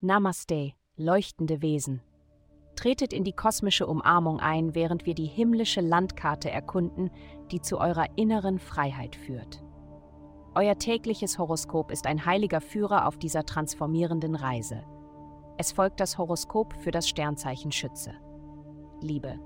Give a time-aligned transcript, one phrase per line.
[0.00, 2.02] Namaste, leuchtende Wesen.
[2.74, 7.10] Tretet in die kosmische Umarmung ein, während wir die himmlische Landkarte erkunden,
[7.50, 9.62] die zu eurer inneren Freiheit führt.
[10.54, 14.82] Euer tägliches Horoskop ist ein heiliger Führer auf dieser transformierenden Reise.
[15.56, 18.12] Es folgt das Horoskop für das Sternzeichen Schütze.
[19.00, 19.38] Liebe,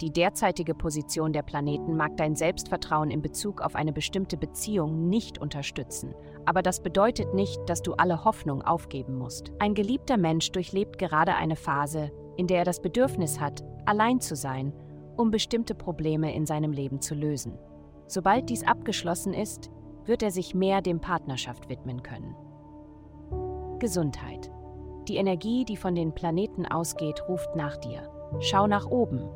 [0.00, 5.38] die derzeitige Position der Planeten mag dein Selbstvertrauen in Bezug auf eine bestimmte Beziehung nicht
[5.38, 9.50] unterstützen, aber das bedeutet nicht, dass du alle Hoffnung aufgeben musst.
[9.58, 14.36] Ein geliebter Mensch durchlebt gerade eine Phase, in der er das Bedürfnis hat, allein zu
[14.36, 14.72] sein,
[15.16, 17.58] um bestimmte Probleme in seinem Leben zu lösen.
[18.06, 19.68] Sobald dies abgeschlossen ist,
[20.04, 22.36] wird er sich mehr dem Partnerschaft widmen können.
[23.80, 24.48] Gesundheit.
[25.08, 28.08] Die Energie, die von den Planeten ausgeht, ruft nach dir.
[28.40, 29.28] Schau nach oben.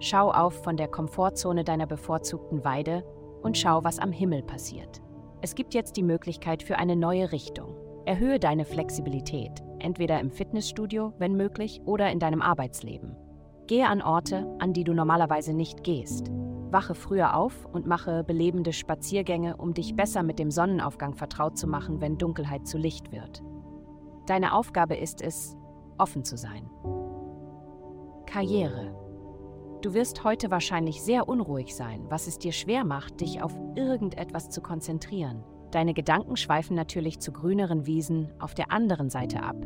[0.00, 3.04] Schau auf von der Komfortzone deiner bevorzugten Weide
[3.42, 5.00] und schau, was am Himmel passiert.
[5.40, 7.74] Es gibt jetzt die Möglichkeit für eine neue Richtung.
[8.04, 13.16] Erhöhe deine Flexibilität, entweder im Fitnessstudio, wenn möglich, oder in deinem Arbeitsleben.
[13.66, 16.30] Gehe an Orte, an die du normalerweise nicht gehst.
[16.70, 21.66] Wache früher auf und mache belebende Spaziergänge, um dich besser mit dem Sonnenaufgang vertraut zu
[21.66, 23.42] machen, wenn Dunkelheit zu Licht wird.
[24.26, 25.56] Deine Aufgabe ist es,
[25.98, 26.70] offen zu sein.
[28.26, 29.07] Karriere.
[29.80, 34.50] Du wirst heute wahrscheinlich sehr unruhig sein, was es dir schwer macht, dich auf irgendetwas
[34.50, 35.44] zu konzentrieren.
[35.70, 39.56] Deine Gedanken schweifen natürlich zu grüneren Wiesen auf der anderen Seite ab.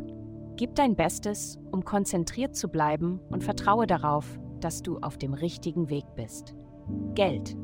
[0.56, 5.88] Gib dein Bestes, um konzentriert zu bleiben und vertraue darauf, dass du auf dem richtigen
[5.88, 6.54] Weg bist.
[7.14, 7.56] Geld.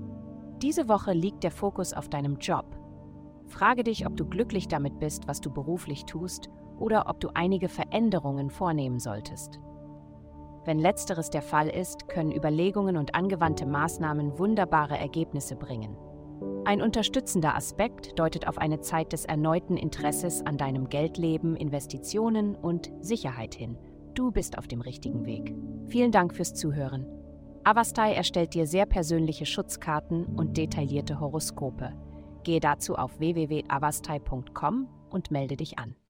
[0.63, 2.65] Diese Woche liegt der Fokus auf deinem Job.
[3.47, 7.69] Frage dich, ob du glücklich damit bist, was du beruflich tust, oder ob du einige
[7.69, 9.61] Veränderungen vornehmen solltest.
[10.69, 15.97] Wenn letzteres der Fall ist, können Überlegungen und angewandte Maßnahmen wunderbare Ergebnisse bringen.
[16.67, 22.93] Ein unterstützender Aspekt deutet auf eine Zeit des erneuten Interesses an deinem Geldleben, Investitionen und
[23.01, 23.79] Sicherheit hin.
[24.13, 25.57] Du bist auf dem richtigen Weg.
[25.87, 27.07] Vielen Dank fürs Zuhören.
[27.65, 31.95] Avastai erstellt dir sehr persönliche Schutzkarten und detaillierte Horoskope.
[32.43, 35.95] Gehe dazu auf www.avastai.com und melde dich an.